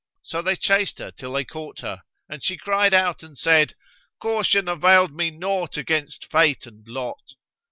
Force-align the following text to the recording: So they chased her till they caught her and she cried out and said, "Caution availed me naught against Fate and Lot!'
So 0.23 0.41
they 0.41 0.55
chased 0.55 0.97
her 0.97 1.11
till 1.11 1.33
they 1.33 1.45
caught 1.45 1.81
her 1.81 2.01
and 2.27 2.43
she 2.43 2.57
cried 2.57 2.91
out 2.91 3.21
and 3.21 3.37
said, 3.37 3.75
"Caution 4.19 4.67
availed 4.67 5.13
me 5.13 5.29
naught 5.29 5.77
against 5.77 6.31
Fate 6.31 6.65
and 6.65 6.87
Lot!' 6.87 7.35